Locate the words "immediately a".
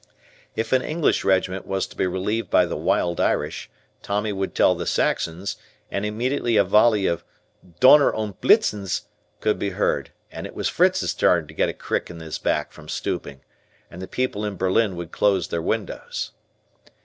6.07-6.63